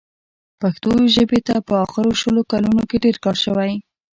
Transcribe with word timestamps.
پښتو 0.61 0.91
ژبې 1.15 1.39
ته 1.47 1.55
په 1.67 1.73
اخرو 1.85 2.11
شلو 2.21 2.41
کالونو 2.51 2.83
کې 2.89 2.97
ډېر 3.05 3.17
کار 3.23 3.35
شوی. 3.43 3.71